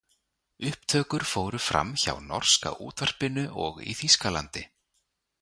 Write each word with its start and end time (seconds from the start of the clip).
Upptökur 0.69 1.23
fóru 1.31 1.59
fram 1.67 1.89
hjá 2.05 2.15
Norska 2.31 2.73
útvarpinu 2.87 3.45
og 3.67 3.83
í 3.91 3.95
Þýskalandi. 4.03 4.67